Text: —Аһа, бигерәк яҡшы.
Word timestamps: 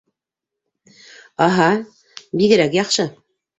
—Аһа, 1.49 1.69
бигерәк 2.43 2.81
яҡшы. 2.81 3.09